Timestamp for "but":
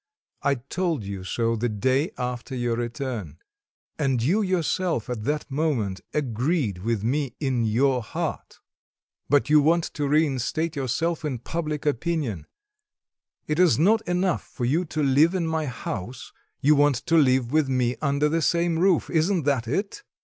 9.29-9.51